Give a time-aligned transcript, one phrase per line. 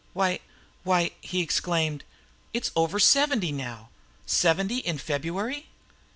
[0.13, 0.39] "Why
[0.81, 2.05] why," he exclaimed,
[2.53, 3.89] "it's over seventy now!
[4.25, 5.67] Seventy in February!